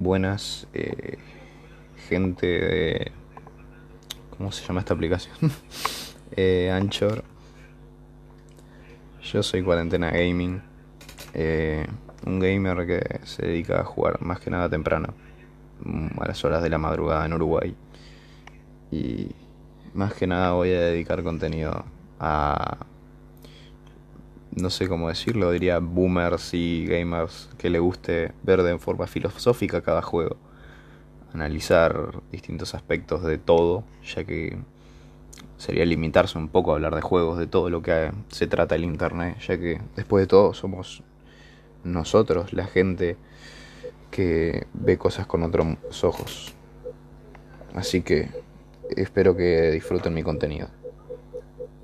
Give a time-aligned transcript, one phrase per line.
[0.00, 1.18] buenas eh,
[2.08, 3.12] gente de...
[4.36, 5.36] ¿Cómo se llama esta aplicación?
[6.36, 7.22] eh, Anchor.
[9.22, 10.62] Yo soy Cuarentena Gaming.
[11.34, 11.86] Eh,
[12.26, 15.14] un gamer que se dedica a jugar más que nada temprano.
[15.84, 17.76] mm, A las horas de la madrugada en Uruguay.
[18.90, 19.28] Y
[19.92, 21.84] más que nada voy a dedicar contenido
[22.18, 22.78] a...
[24.54, 29.80] No sé cómo decirlo, diría boomers y gamers que le guste ver de forma filosófica
[29.80, 30.36] cada juego
[31.34, 34.58] analizar distintos aspectos de todo, ya que
[35.58, 38.84] sería limitarse un poco a hablar de juegos, de todo lo que se trata el
[38.84, 41.02] Internet, ya que después de todo somos
[41.84, 43.16] nosotros, la gente
[44.10, 46.54] que ve cosas con otros ojos.
[47.74, 48.28] Así que
[48.96, 50.68] espero que disfruten mi contenido.